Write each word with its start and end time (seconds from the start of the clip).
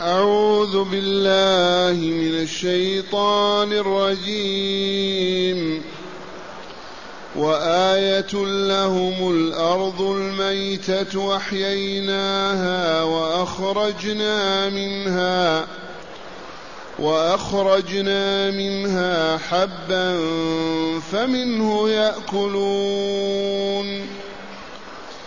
أعوذ 0.00 0.84
بالله 0.84 2.00
من 2.00 2.40
الشيطان 2.40 3.72
الرجيم. 3.72 5.82
وآية 7.36 8.44
لهم 8.44 9.30
الأرض 9.30 10.02
الميتة 10.02 11.18
وأحييناها 11.18 13.02
وأخرجنا 13.02 14.68
منها 14.68 15.66
وأخرجنا 16.98 18.50
منها 18.50 19.38
حبا 19.38 20.20
فمنه 21.12 21.88
يأكلون. 21.88 24.06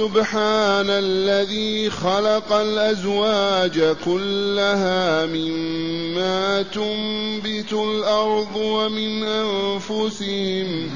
سبحان 0.00 0.90
الذي 0.90 1.90
خلق 1.90 2.52
الأزواج 2.52 3.96
كلها 4.04 5.26
مما 5.26 6.62
تنبت 6.62 7.72
الأرض 7.72 8.56
ومن 8.56 9.22
أنفسهم 9.24 10.90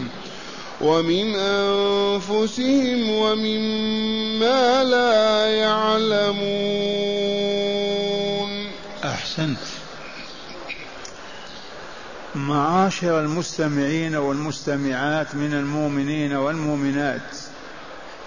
ومن 0.81 1.35
أنفسهم 1.35 3.11
ومما 3.11 4.85
لا 4.85 5.47
يعلمون. 5.47 6.41
أحسنت. 9.05 9.59
معاشر 12.35 13.21
المستمعين 13.21 14.17
والمستمعات 14.17 15.35
من 15.35 15.55
المؤمنين 15.55 16.33
والمؤمنات. 16.33 17.54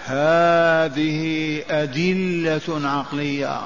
هذه 0.08 1.62
أدلة 1.70 2.88
عقلية 2.88 3.60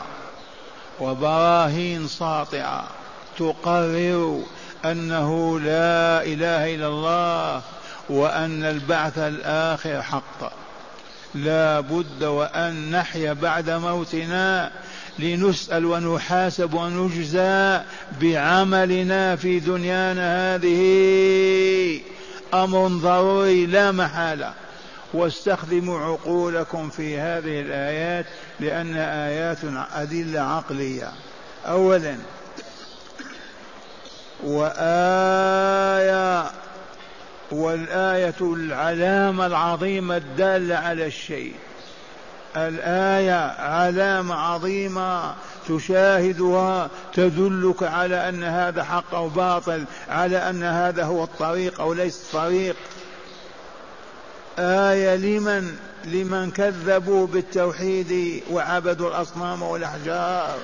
وبراهين 1.00 2.08
ساطعة 2.08 2.84
تقرر 3.38 4.42
أنه 4.84 5.60
لا 5.60 6.24
إله 6.24 6.74
إلا 6.74 6.86
الله 6.86 7.62
وأن 8.08 8.64
البعث 8.64 9.18
الآخر 9.18 10.02
حق. 10.02 10.52
لا 11.34 11.80
بد 11.80 12.24
وأن 12.24 12.90
نحيا 12.90 13.32
بعد 13.32 13.70
موتنا 13.70 14.70
لنسأل 15.18 15.86
ونحاسب 15.86 16.74
ونجزى 16.74 17.80
بعملنا 18.20 19.36
في 19.36 19.60
دنيانا 19.60 20.54
هذه. 20.54 22.00
أمر 22.54 22.88
ضروري 22.88 23.66
لا 23.66 23.92
محالة. 23.92 24.52
واستخدموا 25.14 25.98
عقولكم 25.98 26.91
في 26.91 27.18
هذه 27.18 27.60
الآيات 27.60 28.27
لأن 28.60 28.96
آيات 28.96 29.58
أدلة 29.92 30.41
عقلية. 30.41 31.12
أولا 31.66 32.16
وآية 34.44 36.44
والآية 37.50 38.34
العلامة 38.40 39.46
العظيمة 39.46 40.16
الدالة 40.16 40.77
على 40.77 41.06
الشيء. 41.06 41.55
الآية 42.56 43.61
علامة 43.61 44.34
عظيمة 44.34 45.34
تشاهدها 45.68 46.90
تدلك 47.14 47.83
على 47.83 48.29
أن 48.29 48.44
هذا 48.44 48.84
حق 48.84 49.14
أو 49.14 49.29
باطل 49.29 49.84
على 50.08 50.50
أن 50.50 50.62
هذا 50.62 51.05
هو 51.05 51.24
الطريق 51.24 51.80
أو 51.80 51.92
ليس 51.92 52.23
الطريق 52.27 52.77
آية 54.58 55.17
لمن 55.17 55.77
لمن 56.05 56.51
كذبوا 56.51 57.27
بالتوحيد 57.27 58.42
وعبدوا 58.51 59.08
الأصنام 59.08 59.63
والأحجار. 59.63 60.58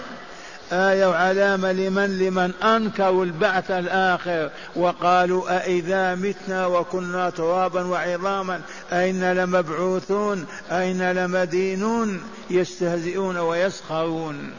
آية 0.72 1.06
وعلامة 1.06 1.72
لمن 1.72 2.18
لمن 2.18 2.52
أنكروا 2.62 3.24
البعث 3.24 3.70
الآخر 3.70 4.50
وقالوا 4.76 5.56
أإذا 5.56 6.14
متنا 6.14 6.66
وكنا 6.66 7.30
ترابا 7.30 7.86
وعظاما 7.86 8.60
أين 8.92 9.32
لمبعوثون 9.32 10.46
أين 10.70 11.12
لمدينون 11.12 12.20
يستهزئون 12.50 13.36
ويسخرون. 13.36 14.50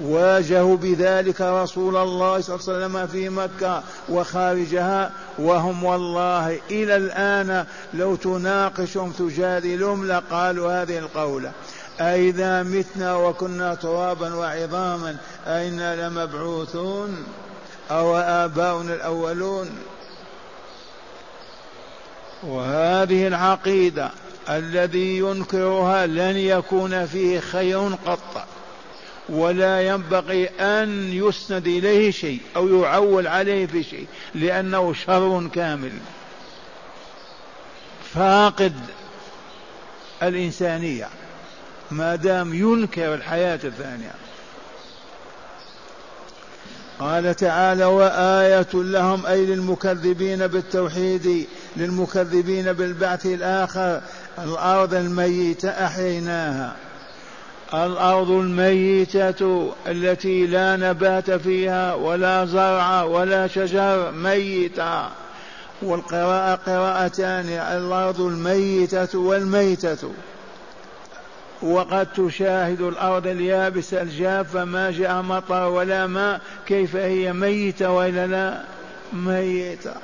واجهوا 0.00 0.76
بذلك 0.76 1.40
رسول 1.40 1.96
الله 1.96 2.40
صلى 2.40 2.54
الله 2.54 2.68
عليه 2.68 2.86
وسلم 2.86 3.06
في 3.06 3.28
مكة 3.28 3.82
وخارجها 4.08 5.12
وهم 5.38 5.84
والله 5.84 6.60
إلى 6.70 6.96
الآن 6.96 7.66
لو 7.94 8.16
تناقشهم 8.16 9.12
تجادلهم 9.12 10.06
لقالوا 10.06 10.82
هذه 10.82 10.98
القولة. 10.98 11.52
أئذا 12.00 12.62
متنا 12.62 13.16
وكنا 13.16 13.74
ترابا 13.74 14.34
وعظاما 14.34 15.16
أئنا 15.46 16.08
لمبعوثون 16.08 17.24
أو 17.90 18.16
آباؤنا 18.16 18.94
الأولون. 18.94 19.70
وهذه 22.42 23.26
العقيدة 23.26 24.10
الذي 24.48 25.18
ينكرها 25.18 26.06
لن 26.06 26.36
يكون 26.36 27.06
فيه 27.06 27.40
خير 27.40 27.94
قط. 28.06 28.46
ولا 29.28 29.88
ينبغي 29.88 30.46
أن 30.46 31.12
يسند 31.12 31.66
إليه 31.66 32.10
شيء 32.10 32.40
أو 32.56 32.68
يعول 32.68 33.26
عليه 33.26 33.66
في 33.66 33.82
شيء 33.82 34.06
لأنه 34.34 34.92
شر 34.92 35.48
كامل. 35.54 35.92
فاقد 38.14 38.74
الإنسانية 40.22 41.08
ما 41.90 42.16
دام 42.16 42.54
ينكر 42.54 43.14
الحياة 43.14 43.60
الثانية. 43.64 44.14
قال 46.98 47.34
تعالى 47.34 47.84
وآية 47.84 48.68
لهم 48.74 49.26
أي 49.26 49.46
للمكذبين 49.46 50.46
بالتوحيد 50.46 51.46
للمكذبين 51.76 52.72
بالبعث 52.72 53.26
الآخر 53.26 54.00
الأرض 54.38 54.94
الميتة 54.94 55.68
أحييناها. 55.68 56.87
الأرض 57.74 58.30
الميتة 58.30 59.72
التي 59.86 60.46
لا 60.46 60.76
نبات 60.76 61.30
فيها 61.30 61.94
ولا 61.94 62.44
زرع 62.44 63.02
ولا 63.02 63.46
شجر 63.46 64.10
ميتة 64.10 65.02
والقراءة 65.82 66.54
قراءتان 66.54 67.48
الأرض 67.48 68.20
الميتة 68.20 69.18
والميتة. 69.18 70.12
وقد 71.62 72.06
تشاهد 72.06 72.80
الأرض 72.80 73.26
اليابسة 73.26 74.02
الجافة 74.02 74.64
ما 74.64 74.90
جاء 74.90 75.22
مطر 75.22 75.68
ولا 75.68 76.06
ماء. 76.06 76.40
كيف 76.66 76.96
هي 76.96 77.32
ميتة 77.32 77.90
وإلا 77.90 78.26
لا؟ 78.26 78.60
ميتة. 79.12 79.94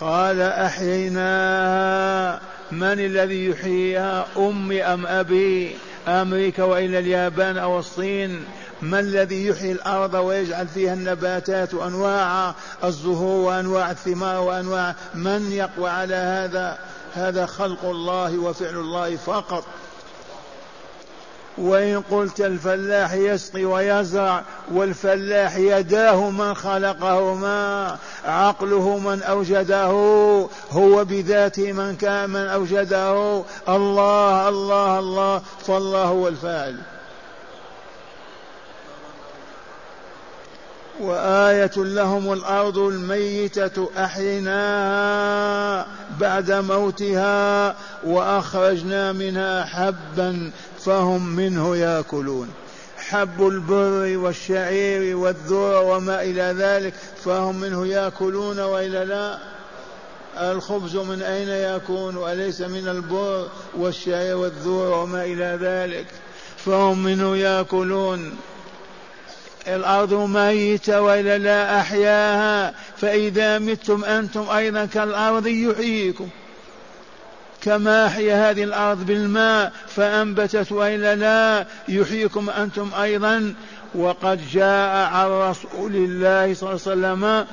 قال 0.00 0.40
أحييناها. 0.40 2.40
من 2.72 3.00
الذي 3.00 3.46
يحييها 3.46 4.26
أمي 4.36 4.82
أم 4.82 5.06
أبي 5.06 5.76
أمريكا 6.08 6.62
وإلى 6.62 6.98
اليابان 6.98 7.58
أو 7.58 7.78
الصين؟ 7.78 8.44
ما 8.82 9.00
الذي 9.00 9.46
يحيي 9.46 9.72
الأرض 9.72 10.14
ويجعل 10.14 10.68
فيها 10.68 10.94
النباتات 10.94 11.74
وأنواع 11.74 12.54
الزهور 12.84 13.46
وأنواع 13.46 13.90
الثمار 13.90 14.40
وأنواع 14.42 14.94
من 15.14 15.52
يقوى 15.52 15.90
على 15.90 16.14
هذا؟ 16.14 16.78
هذا 17.14 17.46
خلق 17.46 17.84
الله 17.84 18.38
وفعل 18.38 18.74
الله 18.74 19.16
فقط. 19.16 19.64
وإن 21.58 22.02
قلت 22.10 22.40
الفلاح 22.40 23.12
يسقي 23.12 23.64
ويزرع 23.64 24.42
والفلاح 24.72 25.56
يداه 25.56 26.30
من 26.30 26.54
خلقهما 26.54 27.96
عقله 28.24 28.98
من 28.98 29.22
أوجده 29.22 29.86
هو 30.70 31.04
بذاته 31.04 31.72
من 31.72 31.96
كان 31.96 32.30
من 32.30 32.46
أوجده. 32.46 33.42
الله 33.68 34.48
الله 34.48 34.98
الله 34.98 35.42
فالله 35.66 36.04
هو 36.04 36.28
الفاعل. 36.28 36.76
وآية 41.00 41.70
لهم 41.76 42.32
الأرض 42.32 42.78
الميتة 42.78 43.88
أحيناها 43.98 45.86
بعد 46.20 46.52
موتها 46.52 47.76
وأخرجنا 48.04 49.12
منها 49.12 49.64
حبا 49.64 50.50
فهم 50.86 51.36
منه 51.36 51.76
ياكلون. 51.76 52.48
حب 52.98 53.48
البر 53.48 54.18
والشعير 54.18 55.16
والذر 55.16 55.82
وما 55.84 56.22
إلى 56.22 56.54
ذلك 56.58 56.94
فهم 57.24 57.60
منه 57.60 57.86
يأكلون 57.86 58.60
وإلا 58.60 59.04
لا؟ 59.04 59.38
الخبز 60.52 60.96
من 60.96 61.22
أين 61.22 61.48
يكون 61.48 62.30
أليس 62.30 62.60
من 62.60 62.88
البر 62.88 63.48
والشعير 63.76 64.36
والذر 64.36 64.90
وما 64.92 65.24
إلى 65.24 65.58
ذلك 65.62 66.06
فهم 66.56 67.04
منه 67.04 67.36
يأكلون. 67.36 68.36
الأرض 69.68 70.14
ميتة 70.14 71.00
وإلا 71.00 71.38
لا 71.38 71.80
أحياها 71.80 72.74
فإذا 72.96 73.58
متم 73.58 74.04
أنتم 74.04 74.50
أيضا 74.50 74.84
كالأرض 74.84 75.46
يحييكم. 75.46 76.28
كما 77.66 78.06
أحيا 78.06 78.50
هذه 78.50 78.64
الأرض 78.64 79.06
بالماء 79.06 79.72
فأنبتت 79.86 80.72
وإلا 80.72 81.14
لا 81.14 81.66
يحييكم 81.88 82.50
أنتم 82.50 82.90
أيضا. 83.02 83.54
وقد 83.94 84.40
جاء 84.52 84.96
عن 85.12 85.30
رسول 85.30 85.96
الله 85.96 86.54
صلى 86.54 86.70
الله 86.70 87.08
عليه 87.08 87.16
وسلم 87.16 87.46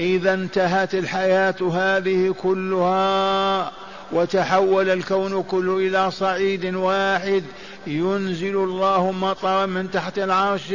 إذا 0.00 0.34
انتهت 0.34 0.94
الحياة 0.94 1.54
هذه 1.72 2.34
كلها 2.42 3.72
وتحول 4.12 4.88
الكون 4.88 5.42
كله 5.42 5.76
إلى 5.76 6.10
صعيد 6.10 6.74
واحد 6.74 7.44
ينزل 7.86 8.56
الله 8.56 9.12
مطرا 9.12 9.66
من 9.66 9.90
تحت 9.90 10.18
العرش 10.18 10.74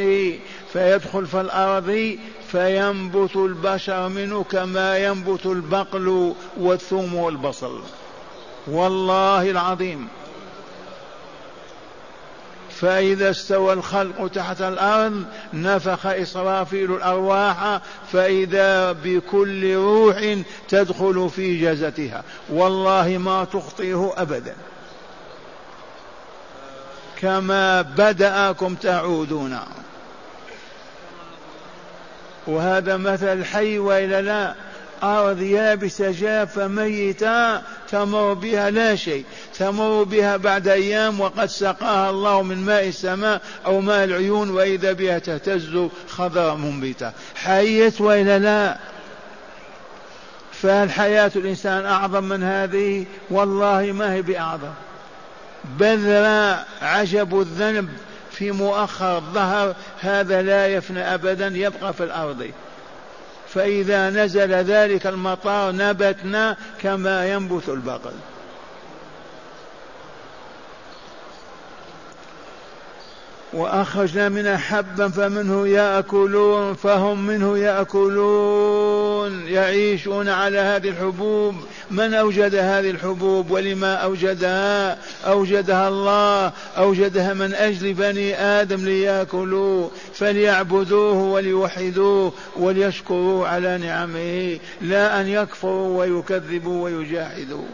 فيدخل 0.74 1.26
في 1.26 1.42
الأرض 1.42 2.18
فينبت 2.52 3.36
البشر 3.36 4.10
منه 4.10 4.44
كما 4.44 4.98
ينبت 4.98 5.46
البقل 5.46 6.34
والثوم 6.58 7.16
والبصل. 7.16 7.82
والله 8.68 9.52
العظيم. 9.52 10.08
فإذا 12.70 13.30
استوى 13.30 13.74
الخلق 13.74 14.28
تحت 14.28 14.62
الأرض 14.62 15.24
نفخ 15.54 16.06
إسرافيل 16.06 16.94
الأرواح 16.96 17.80
فإذا 18.12 18.92
بكل 18.92 19.76
روح 19.76 20.38
تدخل 20.70 21.30
في 21.36 21.62
جزتها. 21.62 22.24
والله 22.50 23.18
ما 23.18 23.44
تخطئه 23.44 24.14
أبدا. 24.18 24.56
كما 27.22 27.82
بدأكم 27.82 28.76
تعودون. 28.76 29.60
وهذا 32.48 32.98
مثل 32.98 33.46
حي 33.46 33.80
وإلا 33.80 34.22
لا. 34.22 34.56
أرض 35.04 35.42
يابسة 35.42 36.12
جافة 36.12 36.68
ميتة 36.68 37.62
تمر 37.92 38.34
بها 38.34 38.70
لا 38.70 38.96
شيء 38.96 39.26
تمر 39.58 40.04
بها 40.04 40.38
بعد 40.38 40.68
أيام 40.68 41.20
وقد 41.20 41.46
سقاها 41.46 42.10
الله 42.10 42.42
من 42.42 42.58
ماء 42.58 42.88
السماء 42.88 43.42
أو 43.66 43.82
ماء 43.82 44.04
العيون 44.04 44.50
وإذا 44.50 44.94
بها 44.94 45.20
تهتز 45.20 45.90
خضراء 46.08 46.56
منبتة 46.56 47.12
حيت 47.36 48.02
وإلا 48.02 48.40
لا؟ 48.40 48.78
فهل 50.52 50.92
حياة 50.92 51.32
الإنسان 51.36 51.86
أعظم 51.86 52.24
من 52.24 52.44
هذه 52.44 53.06
والله 53.30 53.92
ما 53.92 54.14
هي 54.14 54.22
بأعظم. 54.22 54.72
بذرة 55.80 56.66
عجب 56.82 57.40
الذنب 57.40 57.90
في 58.32 58.52
مؤخر 58.52 59.18
الظهر 59.18 59.76
هذا 60.00 60.42
لا 60.42 60.68
يفنى 60.68 61.14
أبدا 61.14 61.48
يبقى 61.48 61.94
في 61.94 62.04
الأرض. 62.04 62.52
فإذا 63.54 64.10
نزل 64.10 64.52
ذلك 64.52 65.08
المطار 65.08 65.72
نبتنا 65.72 66.58
كما 66.82 67.34
ينبت 67.34 67.70
البقل 67.70 68.14
وأخرجنا 73.54 74.30
منها 74.30 74.58
حبا 74.58 75.10
فمنه 75.10 75.68
يأكلون 75.68 76.74
فهم 76.74 77.28
منه 77.28 77.58
يأكلون 77.58 79.48
يعيشون 79.48 80.30
على 80.30 80.58
هذه 80.60 80.90
الحبوب. 80.90 81.56
من 81.92 82.14
أوجد 82.14 82.56
هذه 82.56 82.90
الحبوب 82.90 83.52
ولما 83.52 83.94
أوجدها؟ 83.96 84.98
أوجدها 85.26 85.88
الله. 85.88 86.52
أوجدها 86.78 87.34
من 87.34 87.54
أجل 87.54 87.94
بني 87.94 88.36
آدم 88.36 88.86
ليأكلوا 88.86 89.90
فليعبدوه 90.14 91.14
وليوحدوه 91.14 92.34
وليشكروا 92.56 93.48
على 93.48 93.78
نعمه 93.78 94.60
لا 94.82 95.22
أن 95.22 95.28
يكفروا 95.28 96.00
ويكذبوا 96.00 96.84
ويجاحدوا 96.84 97.66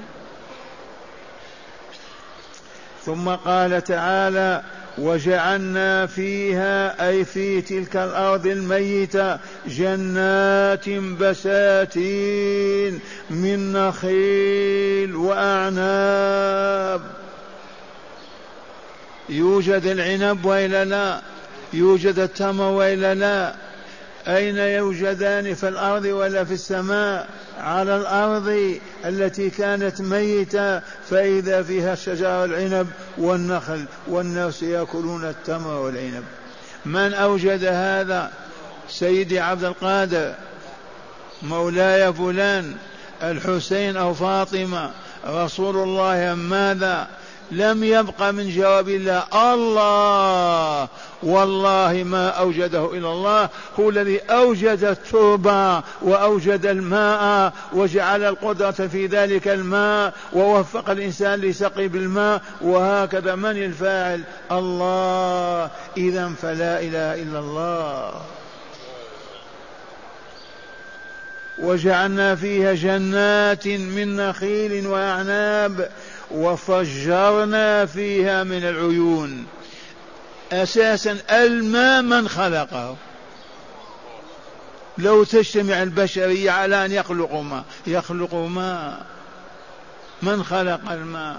ثم 3.05 3.29
قال 3.29 3.83
تعالى 3.83 4.63
وجعلنا 4.97 6.05
فيها 6.05 7.09
أي 7.09 7.25
في 7.25 7.61
تلك 7.61 7.95
الأرض 7.95 8.47
الميتة 8.47 9.39
جنات 9.67 10.89
بساتين 10.89 12.99
من 13.29 13.73
نخيل 13.73 15.15
وأعناب. 15.15 17.01
يوجد 19.29 19.85
العنب 19.85 20.45
وإلا 20.45 20.85
لا؟ 20.85 21.21
يوجد 21.73 22.19
التمر 22.19 22.71
وإلا 22.71 23.15
لا؟ 23.15 23.66
أين 24.27 24.57
يوجدان 24.57 25.53
في 25.53 25.67
الأرض 25.67 26.05
ولا 26.05 26.43
في 26.43 26.53
السماء؟ 26.53 27.27
على 27.59 27.97
الأرض 27.97 28.79
التي 29.05 29.49
كانت 29.49 30.01
ميتة 30.01 30.79
فإذا 31.09 31.63
فيها 31.63 31.95
شجر 31.95 32.43
العنب 32.43 32.87
والنخل 33.17 33.85
والناس 34.07 34.63
يأكلون 34.63 35.25
التمر 35.25 35.73
والعنب. 35.73 36.23
من 36.85 37.13
أوجد 37.13 37.65
هذا؟ 37.65 38.31
سيدي 38.89 39.39
عبد 39.39 39.63
القادر 39.63 40.33
مولاي 41.43 42.13
فلان 42.13 42.75
الحسين 43.23 43.97
أو 43.97 44.13
فاطمة 44.13 44.91
رسول 45.27 45.75
الله 45.75 46.35
ماذا؟ 46.35 47.07
لم 47.51 47.83
يبق 47.83 48.23
من 48.23 48.49
جواب 48.49 48.89
الله 48.89 49.53
الله. 49.53 50.87
والله 51.23 52.03
ما 52.05 52.29
أوجده 52.29 52.93
إلا 52.93 53.11
الله. 53.13 53.49
هو 53.79 53.89
الذي 53.89 54.19
أوجد 54.19 54.83
التربة 54.83 55.83
وأوجد 56.01 56.65
الماء 56.65 57.53
وجعل 57.73 58.23
القدرة 58.23 58.71
في 58.71 59.05
ذلك 59.05 59.47
الماء 59.47 60.13
ووفق 60.33 60.89
الإنسان 60.89 61.39
لسقي 61.39 61.87
بالماء 61.87 62.41
وهكذا 62.61 63.35
من 63.35 63.63
الفاعل 63.63 64.21
الله. 64.51 65.69
إذا 65.97 66.31
فلا 66.41 66.79
إله 66.79 67.21
إلا 67.21 67.39
الله. 67.39 68.21
وجعلنا 71.59 72.35
فيها 72.35 72.73
جنات 72.73 73.67
من 73.67 74.15
نخيل 74.15 74.87
وأعناب 74.87 75.89
وفجرنا 76.31 77.85
فيها 77.85 78.43
من 78.43 78.63
العيون. 78.63 79.45
أساسا 80.51 81.17
الماء 81.31 82.01
من 82.01 82.27
خلقه. 82.27 82.95
لو 84.97 85.23
تجتمع 85.23 85.83
البشرية 85.83 86.51
على 86.51 86.85
أن 86.85 86.91
يخلقوا 86.91 87.43
ماء. 87.43 87.63
يخلقوا 87.87 88.49
ماء. 88.49 89.05
من 90.21 90.43
خلق 90.43 90.91
الماء؟ 90.91 91.37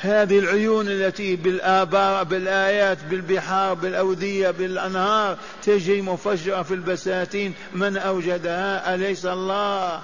هذه 0.00 0.38
العيون 0.38 0.88
التي 0.88 1.36
بالآبار 1.36 2.22
بالآيات 2.24 2.98
بالبحار 3.10 3.74
بالأودية 3.74 4.50
بالأنهار 4.50 5.36
تجري 5.62 6.02
مفجرة 6.02 6.62
في 6.62 6.74
البساتين. 6.74 7.54
من 7.72 7.96
أوجدها؟ 7.96 8.94
أليس 8.94 9.26
الله؟ 9.26 10.00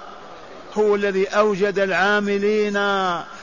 هو 0.73 0.95
الذي 0.95 1.27
أوجد 1.27 1.79
العاملين. 1.79 2.77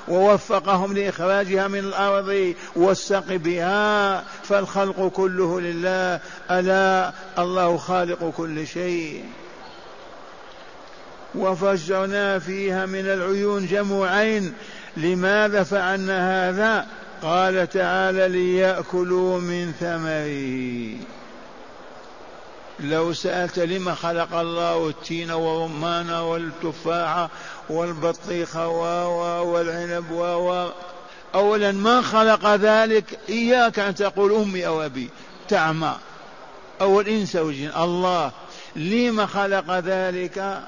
ووفقهم 0.09 0.93
لإخراجها 0.93 1.69
من 1.69 1.79
الأرض 1.79 2.55
والسقي 2.77 3.39
بها 3.39 4.25
فالخلق 4.43 5.09
كله 5.09 5.61
لله 5.61 6.21
ألا 6.51 7.13
الله 7.39 7.77
خالق 7.77 8.33
كل 8.37 8.67
شيء. 8.67 9.25
وفجرنا 11.35 12.39
فيها 12.39 12.87
من 12.87 13.07
العيون 13.07 13.67
جموعين 13.67 14.53
لماذا 14.97 15.63
فعلنا 15.63 16.49
هذا؟ 16.49 16.87
قال 17.23 17.69
تعالى 17.69 18.29
ليأكلوا 18.29 19.41
من 19.41 19.73
ثمره. 19.81 21.22
لو 22.81 23.13
سألت 23.13 23.59
لما 23.59 23.95
خلق 23.95 24.35
الله 24.35 24.89
التين 24.89 25.31
والرمان 25.31 26.11
والتفاحة 26.11 27.31
والبطيخة 27.69 28.69
والعنب 29.43 30.11
و 30.11 30.69
أولا 31.35 31.73
من 31.73 32.03
خلق 32.03 32.55
ذلك؟ 32.55 33.19
إياك 33.29 33.79
أن 33.79 33.95
تقول 33.95 34.35
أمي 34.35 34.67
أو 34.67 34.83
أبي. 34.83 35.09
تعمى. 35.49 35.95
أو 36.81 37.01
الإنس 37.01 37.37
أو 37.37 37.51
الجن 37.51 37.71
الله. 37.77 38.31
لما 38.77 39.27
خلق 39.27 39.79
ذلك؟ 39.79 40.63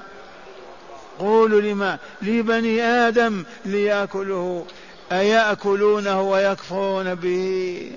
قولوا 1.19 1.61
لما. 1.61 1.97
لبني 2.21 2.81
آدم 2.83 3.43
ليأكله. 3.65 4.65
أيأكلونه 5.11 6.21
ويكفرون 6.21 7.15
به؟ 7.15 7.91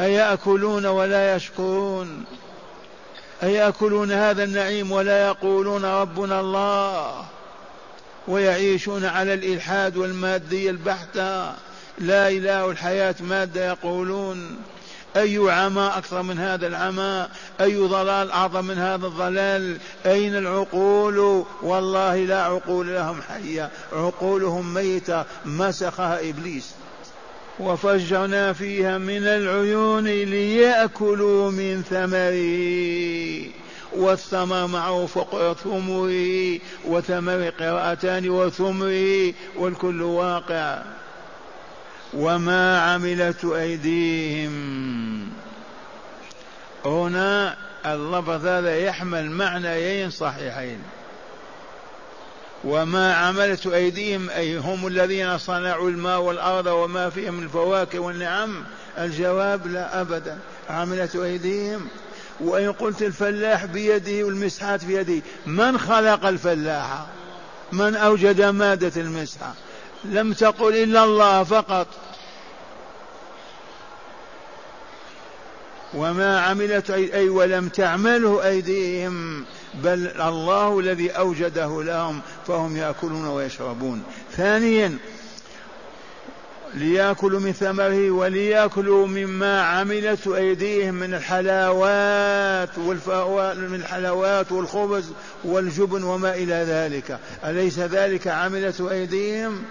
أيأكلون 0.00 0.86
ولا 0.86 1.36
يشكرون؟ 1.36 2.24
أيأكلون 3.42 4.12
هذا 4.12 4.44
النعيم 4.44 4.92
ولا 4.92 5.26
يقولون 5.26 5.84
ربنا 5.84 6.40
الله 6.40 7.24
ويعيشون 8.28 9.04
على 9.04 9.34
الإلحاد 9.34 9.96
والمادية 9.96 10.70
البحتة. 10.70 11.52
لا 11.98 12.28
إله 12.28 12.70
الحياة 12.70 13.14
مادة 13.20 13.68
يقولون. 13.68 14.56
أي 15.16 15.38
عمى 15.50 15.92
أكثر 15.96 16.22
من 16.22 16.38
هذا 16.38 16.66
العمى 16.66 17.26
أي 17.60 17.76
ضلال 17.76 18.30
أعظم 18.30 18.64
من 18.64 18.78
هذا 18.78 19.06
الضلال؟ 19.06 19.78
أين 20.06 20.36
العقول؟ 20.36 21.44
والله 21.62 22.16
لا 22.16 22.42
عقول 22.42 22.94
لهم 22.94 23.22
حية 23.22 23.70
عقولهم 23.92 24.74
ميتة 24.74 25.24
مسخها 25.44 26.30
إبليس. 26.30 26.70
وفجرنا 27.60 28.52
فيها 28.52 28.98
من 28.98 29.22
العيون 29.22 30.04
ليأكلوا 30.04 31.50
من 31.50 31.82
ثمره 31.82 33.58
والثمر 33.96 34.66
معه 34.66 35.06
فوق 35.06 35.52
ثمره 35.52 36.58
وثمر 36.84 37.52
قراءتان 37.60 38.30
وثمره 38.30 39.34
والكل 39.56 40.02
واقع. 40.02 40.82
وما 42.14 42.80
عملت 42.80 43.44
أيديهم. 43.44 44.52
هنا 46.84 47.56
اللفظ 47.86 48.46
هذا 48.46 48.78
يحمل 48.78 49.30
معنيين 49.30 50.10
صحيحين. 50.10 50.78
وما 52.64 53.14
عملت 53.14 53.66
أيديهم 53.66 54.30
أي 54.30 54.58
هم 54.58 54.86
الذين 54.86 55.38
صنعوا 55.38 55.90
الماء 55.90 56.20
والأرض 56.20 56.66
وما 56.66 57.10
فيها 57.10 57.30
من 57.30 57.42
الفواكه 57.42 57.98
والنعم؟ 57.98 58.64
الجواب 58.98 59.66
لا 59.66 60.00
أبدا. 60.00 60.38
عملت 60.70 61.16
أيديهم. 61.16 61.88
وإن 62.40 62.72
قلت 62.72 63.02
الفلاح 63.02 63.64
بيده 63.64 64.26
والمسحات 64.26 64.84
بيده 64.84 65.22
من 65.46 65.78
خلق 65.78 66.26
الفلاح؟ 66.26 67.06
من 67.72 67.96
أوجد 67.96 68.42
مادة 68.42 69.00
المسحة؟ 69.00 69.54
لم 70.04 70.32
تقل 70.32 70.76
إلا 70.76 71.04
الله 71.04 71.44
فقط. 71.44 71.86
وما 75.94 76.40
عملت 76.40 76.90
أي 76.90 77.28
ولم 77.28 77.68
تعمله 77.68 78.46
أيديهم. 78.46 79.44
بل 79.74 80.06
الله 80.20 80.80
الذي 80.80 81.10
أوجده 81.10 81.82
لهم 81.82 82.20
فهم 82.46 82.76
يأكلون 82.76 83.26
ويشربون. 83.26 84.02
ثانيا 84.36 84.98
ليأكلوا 86.74 87.40
من 87.40 87.52
ثمره 87.52 88.10
وليأكلوا 88.10 89.06
مما 89.06 89.62
عملت 89.62 90.26
أيديهم 90.26 90.94
من 90.94 91.14
الحلاوات 91.14 92.78
من 92.78 93.80
الحلاوات 93.84 94.52
والخبز 94.52 95.12
والجبن 95.44 96.02
وما 96.02 96.34
إلى 96.34 96.54
ذلك. 96.68 97.18
أليس 97.44 97.78
ذلك 97.78 98.28
عملت 98.28 98.80
أيديهم؟ 98.80 99.62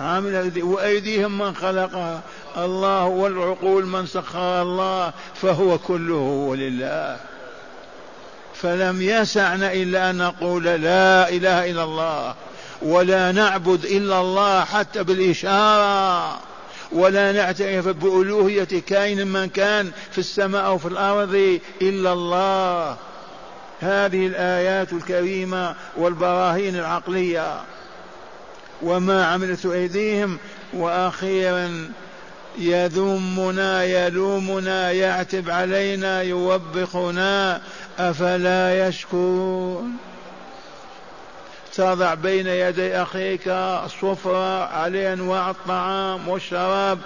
عمل 0.00 0.62
وأيديهم 0.62 1.38
من 1.38 1.54
خلقها؟ 1.54 2.22
الله 2.56 3.04
والعقول 3.04 3.86
من 3.86 4.06
سخر 4.06 4.62
الله 4.62 5.12
فهو 5.34 5.78
كله 5.78 6.56
لله. 6.56 7.35
فلم 8.62 9.02
يسعنا 9.02 9.72
إلا 9.72 10.10
أن 10.10 10.16
نقول 10.16 10.64
لا 10.64 11.28
إله 11.28 11.70
إلا 11.70 11.84
الله 11.84 12.34
ولا 12.82 13.32
نعبد 13.32 13.84
إلا 13.84 14.20
الله 14.20 14.64
حتى 14.64 15.02
بالإشارة 15.02 16.38
ولا 16.92 17.32
نعترف 17.32 17.88
بألوهية 17.88 18.82
كائن 18.86 19.26
من 19.26 19.48
كان 19.48 19.90
في 20.10 20.18
السماء 20.18 20.66
أو 20.66 20.78
في 20.78 20.88
الأرض 20.88 21.60
إلا 21.82 22.12
الله. 22.12 22.96
هذه 23.80 24.26
الآيات 24.26 24.92
الكريمة 24.92 25.74
والبراهين 25.96 26.76
العقلية. 26.76 27.60
وما 28.82 29.26
عملت 29.26 29.66
أيديهم. 29.66 30.38
وأخيرا 30.72 31.90
يذمنا 32.58 33.84
يلومنا 33.84 34.92
يعتب 34.92 35.50
علينا 35.50 36.22
يوبخنا 36.22 37.60
أفلا 37.98 38.88
يشكرون 38.88 39.96
تضع 41.74 42.14
بين 42.14 42.46
يدي 42.46 42.96
أخيك 43.02 43.48
الصفرة 43.48 44.64
عليه 44.64 45.12
أنواع 45.12 45.50
الطعام 45.50 46.28
والشراب 46.28 46.98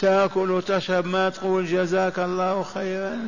تأكل 0.00 0.50
وتشرب 0.50 1.06
ما 1.06 1.28
تقول 1.28 1.66
جزاك 1.66 2.18
الله 2.18 2.62
خيرا. 2.62 3.18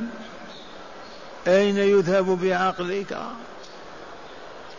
أين 1.47 1.77
يذهب 1.79 2.39
بعقلك؟ 2.43 3.19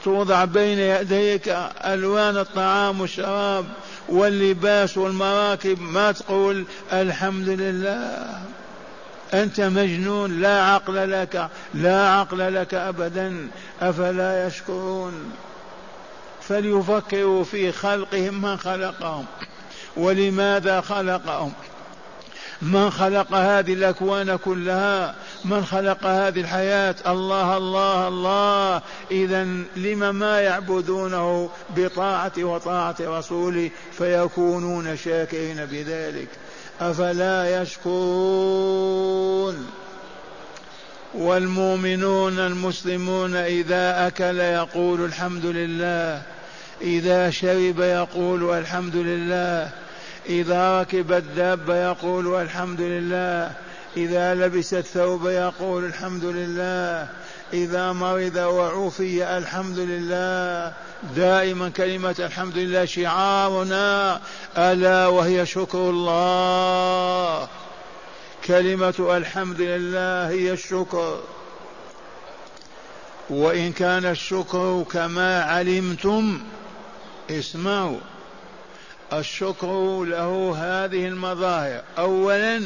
توضع 0.03 0.45
بين 0.45 0.79
يديك 0.79 1.57
ألوان 1.85 2.37
الطعام 2.37 3.01
والشراب 3.01 3.65
واللباس 4.09 4.97
والمراكب 4.97 5.81
ما 5.81 6.11
تقول 6.11 6.65
الحمد 6.93 7.49
لله. 7.49 8.41
أنت 9.33 9.61
مجنون 9.61 10.41
لا 10.41 10.63
عقل 10.63 11.11
لك 11.11 11.49
لا 11.73 12.09
عقل 12.09 12.55
لك 12.55 12.73
أبدا 12.73 13.47
أفلا 13.81 14.47
يشكرون. 14.47 15.31
فليفكروا 16.41 17.43
في 17.43 17.71
خلقهم 17.71 18.41
من 18.41 18.57
خلقهم. 18.57 19.25
ولماذا 19.97 20.81
خلقهم؟ 20.81 21.53
من 22.61 22.89
خلق 22.89 23.33
هذه 23.33 23.73
الأكوان 23.73 24.35
كلها؟ 24.35 25.15
من 25.45 25.65
خلق 25.65 26.05
هذه 26.05 26.41
الحياة؟ 26.41 26.95
الله 27.07 27.57
الله 27.57 28.07
الله. 28.07 28.81
إذا 29.11 29.43
لم 29.75 30.15
ما 30.15 30.41
يعبدونه 30.41 31.49
بطاعة 31.77 32.31
وطاعة 32.37 32.95
رسوله 33.01 33.69
فيكونون 33.97 34.97
شاكرين 34.97 35.65
بذلك. 35.65 36.27
أفلا 36.81 37.61
يشكرون؟ 37.61 39.19
والمؤمنون 41.13 42.39
المسلمون 42.39 43.35
إذا 43.35 44.07
أكل 44.07 44.39
يقول 44.39 45.05
الحمد 45.05 45.45
لله 45.45 46.21
إذا 46.81 47.29
شرب 47.29 47.79
يقول 47.79 48.57
الحمد 48.57 48.95
لله 48.95 49.69
إذا 50.29 50.81
ركب 50.81 51.11
الدابة 51.11 51.75
يقول 51.75 52.41
الحمد 52.41 52.81
لله 52.81 53.51
إذا 53.97 54.33
لبس 54.33 54.73
الثوب 54.73 55.27
يقول 55.27 55.85
الحمد 55.85 56.25
لله 56.25 57.07
إذا 57.53 57.91
مرض 57.91 58.35
وعوفي 58.35 59.37
الحمد 59.37 59.79
لله 59.79 60.73
دائما 61.15 61.69
كلمة 61.69 62.15
الحمد 62.19 62.57
لله 62.57 62.85
شعارنا 62.85 64.21
ألا 64.57 65.07
وهي 65.07 65.45
شكر 65.45 65.77
الله. 65.77 67.47
كلمة 68.45 69.17
الحمد 69.17 69.61
لله 69.61 70.29
هي 70.29 70.51
الشكر. 70.51 71.19
وإن 73.29 73.71
كان 73.71 74.05
الشكر 74.05 74.85
كما 74.91 75.43
علمتم 75.43 76.39
اسمعوا. 77.31 77.99
الشكر 79.13 80.03
له 80.03 80.55
هذه 80.57 81.07
المظاهر. 81.07 81.81
أولا 81.97 82.61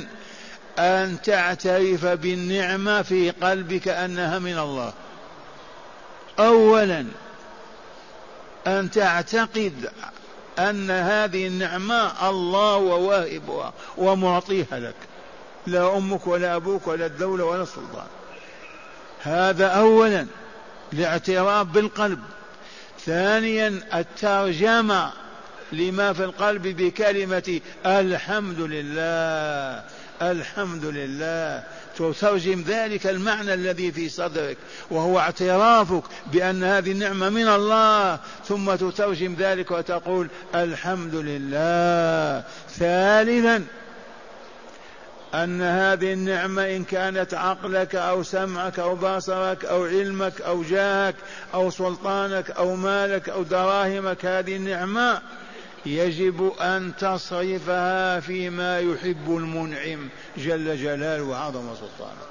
أن 0.80 1.22
تعترف 1.22 2.06
بالنعمة 2.06 3.02
في 3.02 3.30
قلبك 3.30 3.88
أنها 3.88 4.40
من 4.40 4.60
الله. 4.60 4.94
أولا 6.40 7.06
أن 8.68 8.92
تعتقد 8.92 9.92
أن 10.60 10.92
هذه 10.92 11.48
النعمة 11.48 12.30
الله 12.30 12.76
وواهبها 12.76 13.74
ومعطيها 13.98 14.80
لك. 14.80 14.96
لا 15.68 15.98
أمك 15.98 16.28
ولا 16.28 16.56
أبوك 16.56 16.88
ولا 16.88 17.06
الدولة 17.06 17.46
ولا 17.46 17.64
السلطان. 17.64 18.08
هذا 19.22 19.68
أولا 19.68 20.28
الاعتراف 20.94 21.68
بالقلب. 21.68 22.20
ثانيا 23.06 23.82
الترجمة 23.94 25.12
لما 25.72 26.14
في 26.14 26.24
القلب 26.24 26.68
بكلمة 26.68 27.60
الحمد 27.86 28.60
لله. 28.60 29.84
الحمد 30.22 30.86
لله. 30.86 31.64
تترجم 31.98 32.64
ذلك 32.68 33.08
المعنى 33.08 33.54
الذي 33.54 33.92
في 33.92 34.10
صدرك 34.10 34.58
وهو 34.92 35.20
اعترافك 35.20 36.04
بأن 36.34 36.64
هذه 36.64 36.92
النعمة 36.92 37.30
من 37.30 37.48
الله. 37.48 38.20
ثم 38.46 38.76
تترجم 38.76 39.36
ذلك 39.40 39.72
وتقول 39.72 40.28
الحمد 40.56 41.16
لله. 41.16 42.44
ثالثا 42.70 43.64
أن 45.34 45.62
هذه 45.62 46.14
النعمة 46.14 46.76
إن 46.76 46.84
كانت 46.84 47.34
عقلك 47.34 47.96
أو 47.96 48.24
سمعك 48.24 48.80
أو 48.80 48.96
بصرك 48.96 49.66
أو 49.66 49.86
علمك 49.86 50.42
أو 50.42 50.64
جاهك 50.64 51.16
أو 51.54 51.70
سلطانك 51.70 52.52
أو 52.52 52.76
مالك 52.76 53.30
أو 53.30 53.44
دراهمك 53.44 54.26
هذه 54.26 54.56
النعمة 54.56 55.22
يجب 55.86 56.54
أن 56.62 56.94
تصرفها 57.00 58.20
فيما 58.20 58.80
يحب 58.80 59.38
المنعم 59.38 60.10
جل 60.38 60.78
جلاله 60.78 61.24
وعظم 61.24 61.76
سلطانه. 61.76 62.22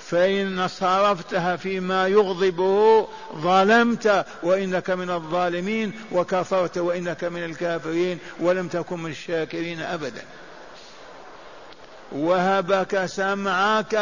فإن 0.00 0.68
صرفتها 0.68 1.56
فيما 1.56 2.08
يغضبه 2.08 3.08
ظلمت 3.34 4.26
وإنك 4.42 4.90
من 4.90 5.10
الظالمين 5.10 5.92
وكفرت 6.12 6.78
وإنك 6.78 7.24
من 7.24 7.44
الكافرين 7.44 8.18
ولم 8.40 8.68
تكن 8.68 8.98
من 8.98 9.10
الشاكرين 9.10 9.80
أبدا. 9.80 10.24
وهبك 12.12 13.06
سمعك 13.06 14.00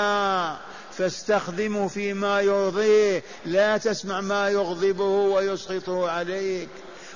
فاستخدمه 0.92 1.88
فيما 1.88 2.40
يرضيه. 2.40 3.22
لا 3.46 3.76
تسمع 3.76 4.20
ما 4.20 4.48
يغضبه 4.48 5.04
ويسخطه 5.04 6.10
عليك. 6.10 6.68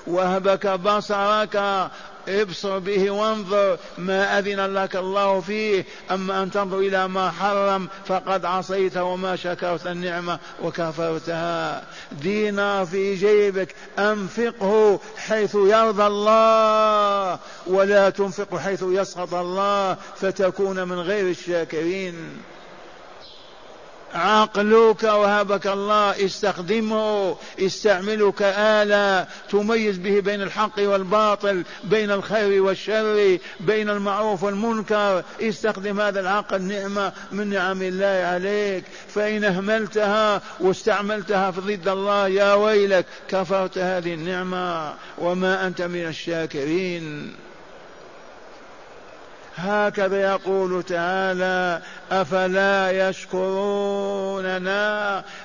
وهبك 0.06 0.66
بصرك 0.66 1.90
ابصر 2.28 2.78
به 2.78 3.10
وانظر 3.10 3.78
ما 3.98 4.38
أذن 4.38 4.74
لك 4.74 4.96
الله 4.96 5.40
فيه. 5.40 5.84
أما 6.10 6.42
أن 6.42 6.50
تنظر 6.50 6.78
إلى 6.78 7.08
ما 7.08 7.30
حرم 7.30 7.88
فقد 8.06 8.44
عصيت 8.44 8.96
وما 8.96 9.36
شكرت 9.36 9.86
النعمة 9.86 10.38
وكفرتها. 10.62 11.82
دينار 12.12 12.86
في 12.86 13.14
جيبك 13.14 13.74
أنفقه 13.98 15.00
حيث 15.16 15.54
يرضى 15.54 16.06
الله 16.06 17.38
ولا 17.66 18.10
تنفق 18.10 18.56
حيث 18.56 18.84
يسخط 18.88 19.34
الله 19.34 19.96
فتكون 20.16 20.88
من 20.88 20.98
غير 21.00 21.30
الشاكرين. 21.30 22.14
عقلك 24.14 25.02
وهبك 25.02 25.66
الله 25.66 26.24
استخدمه 26.24 27.36
استعمله 27.60 28.32
كآلة 28.32 29.26
تميز 29.50 29.98
به 29.98 30.20
بين 30.20 30.42
الحق 30.42 30.78
والباطل 30.78 31.64
بين 31.84 32.10
الخير 32.10 32.62
والشر 32.62 33.38
بين 33.60 33.90
المعروف 33.90 34.42
والمنكر. 34.42 35.22
استخدم 35.40 36.00
هذا 36.00 36.20
العقل 36.20 36.62
نعمة 36.62 37.12
من 37.32 37.50
نعم 37.50 37.82
الله 37.82 38.06
عليك. 38.06 38.84
فإن 39.08 39.44
أهملتها 39.44 40.42
واستعملتها 40.60 41.50
في 41.50 41.60
ضد 41.60 41.88
الله 41.88 42.28
يا 42.28 42.54
ويلك 42.54 43.06
كفرت 43.28 43.78
هذه 43.78 44.14
النعمة. 44.14 44.94
وما 45.18 45.66
أنت 45.66 45.82
من 45.82 46.06
الشاكرين. 46.06 47.45
هكذا 49.56 50.20
يقول 50.20 50.82
تعالى 50.82 51.80
أفلا 52.12 53.08
يشكروننا 53.08 54.86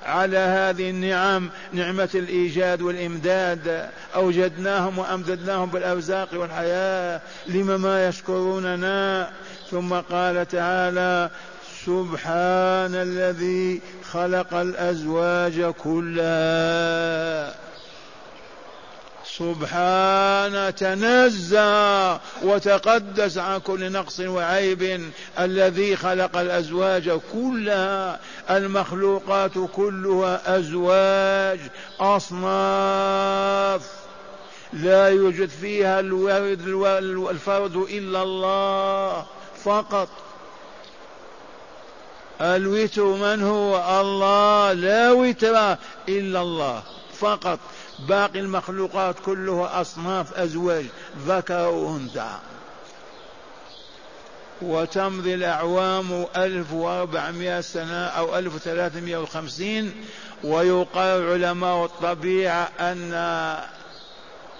على 0.06 0.38
هذه 0.38 0.90
النعم 0.90 1.50
نعمة 1.74 2.10
الإيجاد 2.16 2.82
والإمداد. 2.82 3.90
أوجدناهم 4.16 5.00
وأمددناهم 5.00 5.70
بالأرزاق 5.70 6.30
والحياة. 6.34 7.22
لم 7.48 7.82
ما 7.82 8.08
يشكروننا؟ 8.08 9.30
ثم 9.72 9.94
قال 9.94 10.48
تعالى 10.48 11.30
سبحان 11.86 12.96
الذي 12.96 13.82
خلق 14.12 14.54
الأزواج 14.54 15.62
كلها. 15.62 17.54
سبحان 19.38 20.76
تنزه 20.76 22.14
وتقدس 22.44 23.38
عن 23.38 23.60
كل 23.60 23.92
نقص 23.92 24.20
وعيب 24.20 25.12
الذي 25.40 25.96
خلق 25.96 26.38
الأزواج 26.38 27.20
كلها 27.34 28.20
المخلوقات 28.50 29.52
كلها 29.76 30.58
أزواج 30.58 31.60
أصناف. 32.00 33.82
لا 34.74 35.08
يوجد 35.10 35.50
فيها 35.50 36.00
الورد 36.00 36.68
الفرد 37.30 37.76
إلا 37.76 38.24
الله 38.24 39.26
فقط. 39.64 40.10
الوتر 42.42 43.06
من 43.06 43.44
هو؟ 43.44 44.02
الله. 44.02 44.74
لا 44.74 45.12
وتر 45.12 45.78
إلا 46.10 46.42
الله 46.42 46.84
فقط. 47.20 47.60
باقي 48.08 48.40
المخلوقات 48.40 49.16
كلها 49.26 49.82
أصناف 49.82 50.34
أزواج 50.34 50.86
ذكر 51.28 51.68
وأنثى. 51.68 52.38
وتمضي 54.62 55.34
الأعوام 55.34 56.26
ألف 56.36 56.74
وأربعمائة 56.74 57.62
سنة 57.62 58.06
أو 58.06 58.38
ألف 58.38 58.56
وثلاثمائة 58.56 59.18
وخمسين 59.18 60.06
ويقال 60.44 61.30
علماء 61.30 61.86
الطبيعة 61.86 62.70
أن 62.80 63.14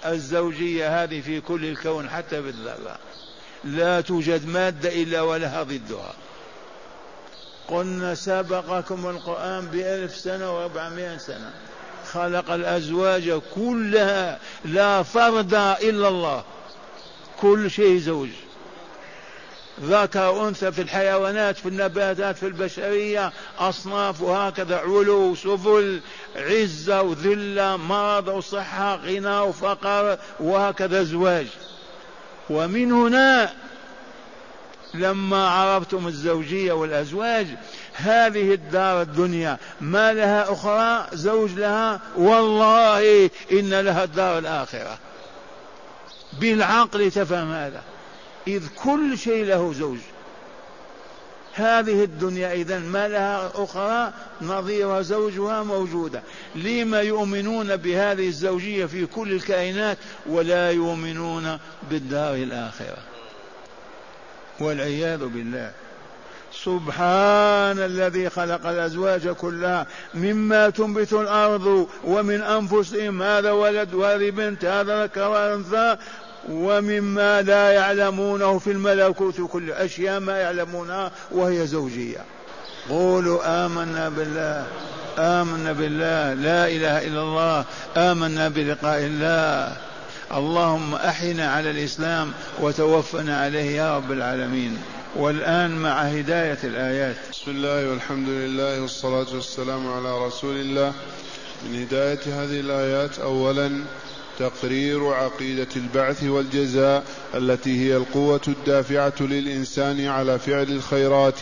الزوجية 0.06 1.02
هذه 1.02 1.20
في 1.20 1.40
كل 1.40 1.64
الكون 1.64 2.10
حتى 2.10 2.40
بالذرة. 2.40 2.98
لا 3.64 4.00
توجد 4.00 4.46
مادة 4.46 5.02
إلا 5.02 5.20
ولها 5.20 5.62
ضدها. 5.62 6.14
قلنا 7.68 8.14
سبقكم 8.14 9.06
القرآن 9.06 9.66
بألف 9.66 10.16
سنة 10.16 10.56
وأربعمائة 10.56 11.16
سنة. 11.16 11.52
خلق 12.14 12.50
الأزواج 12.50 13.40
كلها 13.54 14.38
لا 14.64 15.02
فرد 15.02 15.54
إلا 15.54 16.08
الله. 16.08 16.44
كل 17.40 17.70
شيء 17.70 17.98
زوج. 17.98 18.28
ذكر 19.82 20.48
أنثى 20.48 20.72
في 20.72 20.82
الحيوانات 20.82 21.56
في 21.56 21.68
النباتات 21.68 22.36
في 22.36 22.46
البشرية 22.46 23.32
أصناف 23.58 24.22
وهكذا 24.22 24.76
علو 24.76 25.34
سفل 25.34 26.00
عزة 26.36 27.02
وذلة 27.02 27.76
مرض 27.76 28.28
وصحة 28.28 28.96
غنى 28.96 29.38
وفقر 29.38 30.18
وهكذا 30.40 31.02
زواج. 31.02 31.46
ومن 32.50 32.92
هنا 32.92 33.52
لما 34.94 35.48
عرفتم 35.48 36.06
الزوجية 36.06 36.72
والأزواج 36.72 37.46
هذه 37.92 38.54
الدار 38.54 39.02
الدنيا 39.02 39.58
ما 39.80 40.12
لها 40.12 40.52
أخرى 40.52 41.06
زوج 41.12 41.50
لها؟ 41.50 42.00
والله 42.16 43.30
إن 43.52 43.80
لها 43.80 44.04
الدار 44.04 44.38
الآخرة. 44.38 44.98
بالعقل 46.40 47.10
تفهم 47.10 47.52
هذا. 47.52 47.82
إذ 48.46 48.62
كل 48.84 49.18
شيء 49.18 49.44
له 49.44 49.72
زوج. 49.72 49.98
هذه 51.54 52.04
الدنيا 52.04 52.52
إذا 52.52 52.78
ما 52.78 53.08
لها 53.08 53.52
أخرى؟ 53.54 54.12
نظير 54.42 55.02
زوجها 55.02 55.62
موجودة. 55.62 56.22
لما 56.54 57.00
يؤمنون 57.00 57.76
بهذه 57.76 58.28
الزوجية 58.28 58.86
في 58.86 59.06
كل 59.06 59.32
الكائنات 59.32 59.98
ولا 60.26 60.70
يؤمنون 60.70 61.58
بالدار 61.90 62.34
الآخرة. 62.34 63.11
والعياذ 64.62 65.26
بالله. 65.26 65.70
سبحان 66.64 67.78
الذي 67.78 68.30
خلق 68.30 68.66
الأزواج 68.66 69.28
كلها 69.28 69.86
مما 70.14 70.70
تنبت 70.70 71.12
الأرض 71.12 71.88
ومن 72.04 72.42
أنفسهم 72.42 73.22
هذا 73.22 73.50
ولد 73.50 73.94
وهذه 73.94 74.30
بنت 74.30 74.64
هذا 74.64 75.02
ذكر 75.02 75.28
وأنثى 75.28 75.96
ومما 76.48 77.42
لا 77.42 77.72
يعلمونه 77.72 78.58
في 78.58 78.70
الملكوت 78.70 79.40
كل 79.40 79.70
أشياء 79.72 80.20
ما 80.20 80.38
يعلمونها 80.38 81.10
وهي 81.30 81.66
زوجية. 81.66 82.24
قولوا 82.90 83.66
آمنا 83.66 84.08
بالله 84.08 84.66
آمنا 85.18 85.72
بالله 85.72 86.34
لا 86.34 86.68
إله 86.68 87.06
إلا 87.06 87.20
الله 87.20 87.64
آمنا 87.96 88.48
بلقاء 88.48 88.98
الله. 88.98 89.76
اللهم 90.34 90.94
إحنا 90.94 91.52
على 91.52 91.70
الإسلام 91.70 92.32
وتوفنا 92.60 93.40
عليه 93.40 93.76
يا 93.76 93.96
رب 93.96 94.12
العالمين. 94.12 94.78
والآن 95.16 95.70
مع 95.70 96.02
هداية 96.02 96.58
الآيات. 96.64 97.16
بسم 97.32 97.50
الله 97.50 97.90
والحمد 97.90 98.28
لله 98.28 98.80
والصلاة 98.80 99.26
والسلام 99.34 99.92
على 99.92 100.26
رسول 100.26 100.56
الله. 100.56 100.92
من 101.64 101.82
هداية 101.82 102.20
هذه 102.26 102.60
الآيات 102.60 103.18
أولا 103.18 103.84
تقرير 104.38 105.14
عقيدة 105.14 105.68
البعث 105.76 106.24
والجزاء 106.24 107.04
التي 107.34 107.80
هي 107.80 107.96
القوة 107.96 108.40
الدافعة 108.48 109.14
للإنسان 109.20 110.06
على 110.06 110.38
فعل 110.38 110.62
الخيرات 110.62 111.40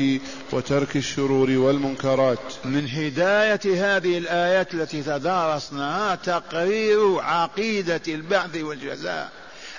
وترك 0.52 0.96
الشرور 0.96 1.50
والمنكرات. 1.50 2.38
من 2.64 2.88
هداية 2.88 3.60
هذه 3.96 4.18
الآيات 4.18 4.74
التي 4.74 5.02
تدارسناها 5.02 6.14
تقرير 6.14 7.18
عقيدة 7.18 8.02
البعث 8.08 8.56
والجزاء. 8.56 9.32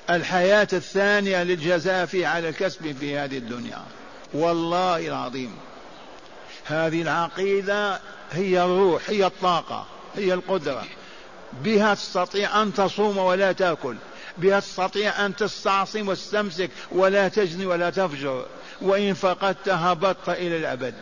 الحياة 0.10 0.68
الثانية 0.74 1.44
للجزاء 1.44 2.06
في 2.06 2.26
على 2.26 2.50
الكسب 2.50 2.96
في 3.00 3.18
هذه 3.18 3.38
الدنيا. 3.38 3.82
والله 4.34 5.08
العظيم. 5.08 5.52
هذه 6.66 7.02
العقيدة 7.02 8.00
هي 8.32 8.64
الروح 8.64 9.10
هي 9.10 9.26
الطاقة 9.26 9.86
هي 10.16 10.34
القدرة. 10.34 10.84
بها 11.64 11.94
تستطيع 11.94 12.62
أن 12.62 12.74
تصوم 12.74 13.18
ولا 13.18 13.52
تأكل 13.52 13.96
بها 14.38 14.60
تستطيع 14.60 15.26
أن 15.26 15.36
تستعصم 15.36 16.08
وتستمسك 16.08 16.70
ولا 16.92 17.28
تجني 17.28 17.66
ولا 17.66 17.90
تفجر 17.90 18.46
وإن 18.82 19.14
فقدتها 19.14 19.92
هبطت 19.92 20.30
إلى 20.30 20.58
الأبد. 20.58 20.94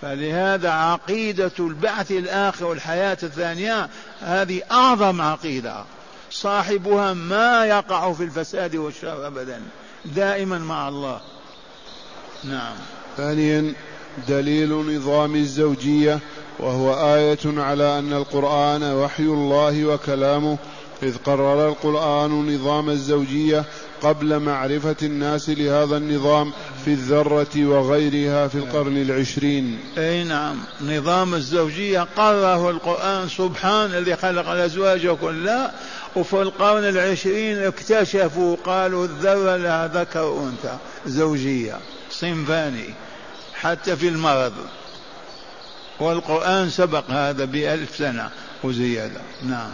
فلهذا 0.00 0.70
عقيدة 0.70 1.52
البعث 1.58 2.10
الآخر 2.10 2.64
والحياة 2.64 3.18
الثانية 3.22 3.88
هذه 4.20 4.62
أعظم 4.70 5.20
عقيدة. 5.20 5.84
صاحبها 6.30 7.12
ما 7.12 7.66
يقع 7.66 8.12
في 8.12 8.24
الفساد 8.24 8.76
والشر 8.76 9.26
أبدا 9.26 9.62
دائما 10.04 10.58
مع 10.58 10.88
الله. 10.88 11.20
نعم. 12.44 12.74
ثانيا 13.16 13.74
دليل 14.28 14.96
نظام 14.96 15.36
الزوجية 15.36 16.20
وهو 16.62 17.14
آية 17.14 17.38
على 17.44 17.98
أن 17.98 18.12
القرآن 18.12 18.82
وحي 18.82 19.22
الله 19.22 19.84
وكلامه 19.84 20.58
إذ 21.02 21.16
قرر 21.16 21.68
القرآن 21.68 22.54
نظام 22.54 22.90
الزوجية 22.90 23.64
قبل 24.02 24.38
معرفة 24.38 24.96
الناس 25.02 25.48
لهذا 25.48 25.96
النظام 25.96 26.52
في 26.84 26.90
الذرة 26.90 27.66
وغيرها 27.66 28.48
في 28.48 28.54
القرن 28.54 29.02
العشرين. 29.02 29.78
أي 29.98 30.24
نعم. 30.24 30.56
نظام 30.80 31.34
الزوجية 31.34 32.06
قرره 32.16 32.70
القرآن 32.70 33.28
سبحان 33.28 33.90
الذي 33.94 34.16
خلق 34.16 34.48
الأزواج 34.48 35.06
كلها 35.06 35.72
وفي 36.16 36.42
القرن 36.42 36.84
العشرين 36.84 37.58
اكتشفوا 37.58 38.56
قالوا 38.64 39.04
الذرة 39.04 39.56
لها 39.56 39.88
ذكر 39.88 40.24
وأنثى 40.24 40.76
زوجية 41.06 41.76
صنفان 42.10 42.78
حتى 43.54 43.96
في 43.96 44.08
المرض. 44.08 44.52
والقرآن 46.02 46.70
سبق 46.70 47.10
هذا 47.10 47.44
بألف 47.44 47.96
سنة 47.96 48.30
وزيادة. 48.64 49.20
نعم. 49.48 49.70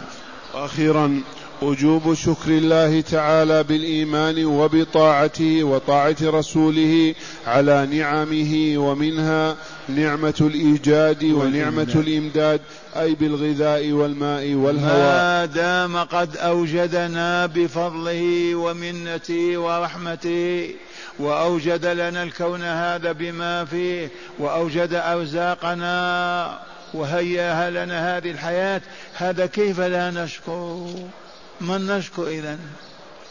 وأخيرا 0.55 1.23
وجوب 1.63 2.15
شكر 2.15 2.49
الله 2.49 3.01
تعالى 3.01 3.63
بالإيمان 3.63 4.45
وبطاعته 4.45 5.65
وطاعة 5.65 6.17
رسوله 6.23 7.15
على 7.47 7.87
نعمه 7.87 8.75
ومنها 8.77 9.57
نعمة 9.89 10.35
الإيجاد 10.41 11.25
ونعمة 11.25 11.93
الإمداد 11.95 12.61
أي 12.97 13.15
بالغذاء 13.15 13.91
والماء 13.91 14.55
والهواء. 14.55 14.97
ما 14.97 15.45
دام 15.45 15.97
قد 15.97 16.37
أوجدنا 16.37 17.47
بفضله 17.47 18.55
ومنته 18.55 19.59
ورحمته 19.59 20.71
وأوجد 21.19 21.87
لنا 21.87 22.23
الكون 22.23 22.63
هذا 22.63 23.13
بما 23.13 23.65
فيه 23.65 24.11
وأوجد 24.39 24.95
أرزاقنا 24.95 26.59
وهيأها 26.95 27.71
لنا 27.71 28.17
هذه 28.17 28.31
الحياة. 28.31 28.81
هذا 29.15 29.47
كيف 29.47 29.81
لا 29.81 30.11
نشكر 30.11 30.87
من 31.61 31.87
نشكر 31.87 32.29
إذا 32.29 32.59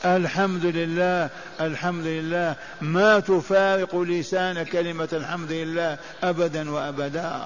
الحمد 0.06 0.66
لله 0.66 1.30
الحمد 1.62 2.06
لله. 2.06 2.56
ما 2.82 3.20
تفارق 3.20 3.96
لسان 3.96 4.64
كلمة 4.64 5.10
الحمد 5.14 5.52
لله 5.52 5.98
أبدا 6.24 6.72
وأبدا. 6.72 7.42